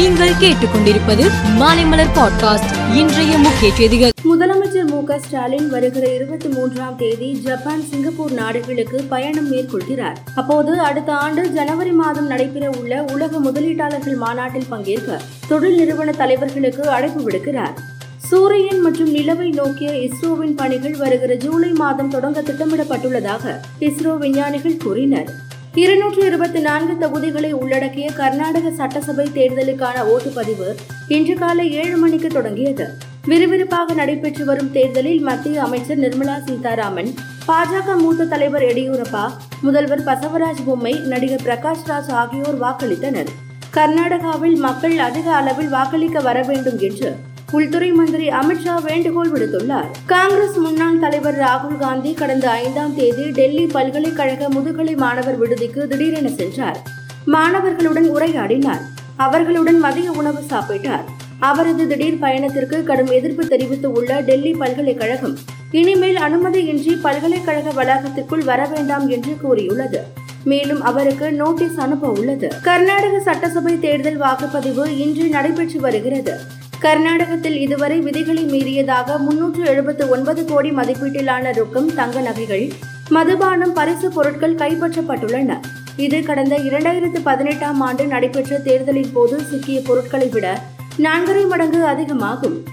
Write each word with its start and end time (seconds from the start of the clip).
நீங்கள் 0.00 0.32
கேட்டுக்கொண்டிருப்பது 0.32 1.30
மாலைமலர் 1.58 2.08
பாட்காஸ்ட். 2.14 2.94
இன்றைய 2.94 3.38
முக்கிய 3.38 3.74
செய்திகள். 3.74 4.10
முதலமைச்சர் 4.22 4.86
மு 4.86 5.04
க 5.04 5.18
ஸ்டாலின் 5.18 5.70
வருகிற 5.70 6.14
இருபத்தி 6.14 6.48
மூன்றாம் 6.48 6.96
தேதி 6.96 7.32
ஜப்பான் 7.32 7.84
சிங்கப்பூர் 7.84 8.32
நாடுகளுக்கு 8.32 9.04
பயணம் 9.08 9.52
மேற்கொள்கிறார். 9.52 10.16
அப்போது 10.34 10.80
அடுத்த 10.80 11.12
ஆண்டு 11.14 11.50
ஜனவரி 11.50 11.90
மாதம் 11.90 12.26
நடைபெற 12.26 12.70
உள்ள 12.80 13.04
உலக 13.12 13.38
முதலீட்டாளர்கள் 13.38 14.16
மாநாட்டில் 14.16 14.66
பங்கேற்க 14.68 15.20
தொழில் 15.48 15.76
நிறுவன 15.76 16.10
தலைவர்களுக்கு 16.10 16.88
அழைப்பு 16.88 17.30
விடுக்கிறார். 17.30 17.74
சூரியன் 18.16 18.80
மற்றும் 18.80 19.14
நிலவை 19.14 19.52
நோக்கிய 19.52 19.90
இஸ்ரோவின் 19.90 20.54
பணிகள் 20.54 20.96
வருகிற 20.96 21.34
ஜூலை 21.34 21.70
மாதம் 21.70 22.10
தொடங்க 22.10 22.40
திட்டமிடப்பட்டுள்ளதாக 22.40 23.60
இஸ்ரோ 23.80 24.18
விஞ்ஞானிகள் 24.18 24.76
கூறினர். 24.76 25.48
இருநூற்று 25.74 26.26
இருபத்தி 26.26 26.60
நான்கு 26.60 26.98
தொகுதிகளை 26.98 27.52
உள்ளடக்கிய 27.52 28.10
கர்நாடக 28.12 28.70
சட்டசபை 28.70 29.26
தேர்தலுக்கான 29.34 29.96
ஓட்டுப்பதிவு 30.04 30.74
இன்று 31.08 31.34
காலை 31.34 31.72
ஏழு 31.72 31.96
மணிக்கு 31.96 32.28
தொடங்கியது. 32.28 32.86
விறுவிறுப்பாக 33.26 33.94
நடைபெற்று 33.94 34.44
வரும் 34.44 34.72
தேர்தலில் 34.72 35.20
மத்திய 35.20 35.62
அமைச்சர் 35.62 35.98
நிர்மலா 35.98 36.36
சீதாராமன் 36.44 37.14
பாஜக 37.46 37.98
மூத்த 37.98 38.24
தலைவர் 38.24 38.62
எடியூரப்பா 38.62 39.30
முதல்வர் 39.60 40.04
பசவராஜ் 40.04 40.66
பொம்மை 40.66 40.92
நடிகர் 40.92 41.46
பிரகாஷ் 41.46 41.88
ராஜ் 41.88 42.10
ஆகியோர் 42.10 42.60
வாக்களித்தனர். 42.60 43.28
கர்நாடகாவில் 43.74 44.56
மக்கள் 44.56 44.98
அதிக 44.98 45.34
அளவில் 45.34 45.68
வாக்களிக்க 45.68 46.20
வர 46.20 46.42
வேண்டும் 46.42 46.78
என்று 46.78 47.16
உள்துறை 47.52 47.92
மந்திரி 47.92 48.28
அமித்ஷா 48.28 48.82
வேண்டுகோள் 48.82 49.30
விடுத்துள்ளார். 49.30 49.86
காங்கிரஸ் 50.06 50.56
முன்னாள் 50.56 50.98
தலைவர் 50.98 51.38
ராகுல் 51.38 51.78
காந்தி 51.78 52.14
கடந்த 52.14 52.50
ஐந்தாம் 52.50 52.94
தேதி 52.94 53.30
டெல்லி 53.30 53.66
பல்கலைக்கழக 53.66 54.48
முதுகலை 54.48 54.94
மாணவர் 54.94 55.38
விடுதிக்கு 55.38 55.86
திடீரென 55.86 56.28
சென்றார். 56.28 56.82
மாணவர்களுடன் 57.26 58.08
உரையாடினார். 58.16 58.80
அவர்களுடன் 59.16 59.78
மதிய 59.78 60.10
உணவு 60.10 60.38
சாப்பிட்டார். 60.50 61.04
அவரது 61.38 61.86
திடீர் 61.86 62.18
பயணத்திற்கு 62.18 62.84
கடும் 62.84 63.10
எதிர்ப்பு 63.10 63.46
தெரிவித்து 63.46 63.92
உள்ள 63.92 64.20
டெல்லி 64.20 64.52
பல்கலைக்கழகம் 64.52 65.36
இனிமேல் 65.70 66.16
அனுமதியின்றி 66.16 67.00
பல்கலைக்கழக 67.00 67.84
வளாகத்திற்குள் 67.84 68.44
வர 68.44 68.66
வேண்டாம் 68.66 69.08
என்று 69.08 69.36
கூறியுள்ளது. 69.40 70.02
மேலும் 70.44 70.82
அவருக்கு 70.82 71.32
நோட்டீஸ் 71.32 71.76
அனுப்ப 71.76 72.08
உள்ளது. 72.08 72.52
கர்நாடக 72.62 73.20
சட்டசபை 73.20 73.78
தேர்தல் 73.78 74.20
வாக்குப்பதிவு 74.20 74.86
இன்று 74.98 75.28
நடைபெற்று 75.28 75.80
வருகிறது. 75.80 76.58
கர்நாடகத்தில் 76.80 77.60
இதுவரை 77.60 77.98
விதிகளை 77.98 78.44
மீறியதாக 78.44 79.18
முன்னூற்று 79.18 79.64
எழுபத்து 79.64 80.08
ஒன்பது 80.08 80.44
கோடி 80.44 80.70
மதிப்பீட்டிலான 80.70 81.52
ரொக்கம் 81.52 81.94
தங்க 81.94 82.20
நகைகள் 82.20 82.72
மதுபானம் 83.08 83.72
பரிசு 83.72 84.10
பொருட்கள் 84.10 84.54
கைப்பற்றப்பட்டுள்ளன. 84.54 85.58
இது 85.96 86.22
கடந்த 86.22 86.58
இரண்டாயிரத்து 86.58 87.20
பதினெட்டாம் 87.22 87.80
ஆண்டு 87.80 88.06
நடைபெற்ற 88.06 88.58
தேர்தலின் 88.58 89.12
போது 89.12 89.40
சிக்கிய 89.42 89.80
பொருட்களை 89.86 90.28
விட 90.28 90.60
நான்கரை 90.98 91.46
மடங்கு 91.48 91.84
அதிகமாகும். 91.84 92.64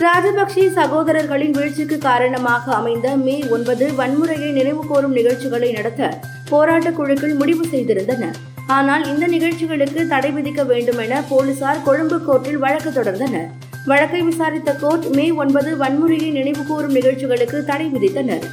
ராஜபக்சே 0.00 0.68
சகோதரர்களின் 0.68 1.50
வீழ்ச்சிக்கு 1.50 1.98
காரணமாக 1.98 2.74
அமைந்த 2.74 3.16
மே 3.16 3.44
ஒன்பது 3.50 3.90
வன்முறையை 3.98 4.52
நினைவுகூரும் 4.52 5.12
நிகழ்ச்சிகளை 5.12 5.72
நடத்த 5.72 6.18
போராட்டக் 6.48 6.96
குழுக்கள் 6.96 7.34
முடிவு 7.34 7.66
செய்திருந்தன. 7.72 8.32
ஆனால் 8.66 9.08
இந்த 9.08 9.26
நிகழ்ச்சிகளுக்கு 9.26 10.06
தடை 10.06 10.30
விதிக்க 10.32 10.62
வேண்டும் 10.66 10.98
என 10.98 11.22
போலீசார் 11.28 11.82
கொழும்பு 11.82 12.18
கோர்ட்டில் 12.26 12.62
வழக்கு 12.64 12.90
தொடர்ந்தனர். 12.90 13.48
வழக்கை 13.86 14.22
விசாரித்த 14.22 14.74
கோர்ட் 14.74 15.06
மே 15.16 15.32
ஒன்பது 15.32 15.76
வன்முறையை 15.76 16.30
நினைவுகூரும் 16.32 16.96
நிகழ்ச்சிகளுக்கு 16.98 17.64
தடை 17.64 17.86
விதித்தனர். 17.86 18.44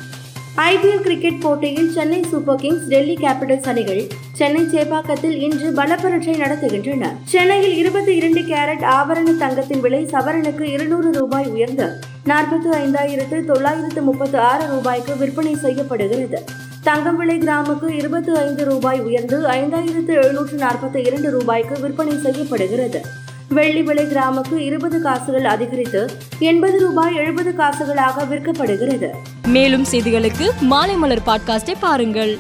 ஐபிஎல் 0.58 1.04
கிரிக்கெட் 1.04 1.42
போட்டியில் 1.42 1.92
Chennai 1.92 2.24
Super 2.32 2.60
Kings 2.62 2.88
Delhi 2.88 3.16
Capitals 3.16 3.68
அணிகள் 3.72 4.08
சென்னை 4.40 4.64
சேப்பாக்கத்தில் 4.74 5.38
இன்று 5.46 5.72
பலப்பரட்சை 5.72 6.36
நடத்துகின்றன. 6.44 7.12
சென்னையில் 7.26 7.76
இருபத்தி 7.78 8.16
இரண்டு 8.16 8.40
கேரட் 8.40 8.84
ஆபரண 8.84 9.38
தங்கத்தின் 9.38 9.80
விலை 9.80 10.06
சவரனுக்கு 10.06 10.62
இருநூறு 10.62 11.12
ரூபாய் 11.20 11.46
உயர்ந்து 11.46 11.88
நாற்பத்தி 12.26 12.70
ஐந்தாயிரத்து 12.84 13.46
தொள்ளாயிரத்து 13.46 14.02
முப்பத்து 14.02 14.40
ஆறு 14.40 14.68
ரூபாய்க்கு 14.68 15.18
விற்பனை 15.18 15.56
செய்யப்படுகிறது. 15.56 16.59
தங்கம் 16.84 17.18
விலை 17.18 17.38
கிராமுக்கு 17.38 17.90
இருபத்தி 17.90 18.32
ஐந்து 18.36 18.66
ரூபாய் 18.66 19.00
உயர்ந்து 19.00 19.42
ஐந்தாயிரத்து 19.48 20.08
எழுநூற்று 20.08 20.58
நாற்பத்தி 20.58 21.06
இரண்டு 21.06 21.30
ரூபாய்க்கு 21.30 21.80
விற்பனை 21.80 22.18
செய்யப்படுகிறது. 22.18 23.02
வெள்ளி 23.50 23.82
விலை 23.82 24.06
கிராமுக்கு 24.06 24.58
இருபது 24.58 25.02
காசுகள் 25.02 25.46
அதிகரித்து 25.46 26.10
எண்பது 26.40 26.80
ரூபாய் 26.80 27.16
எழுபது 27.16 27.54
காசுகளாக 27.58 28.26
விற்கப்படுகிறது. 28.30 29.10
மேலும் 29.48 29.86
செய்திகளுக்கு 29.92 30.50
மாலை 30.60 30.96
மலர் 30.96 31.22
பாட்காஸ்டை 31.26 31.76
பாருங்கள். 31.80 32.38